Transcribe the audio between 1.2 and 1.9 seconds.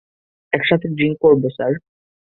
করবো স্যার।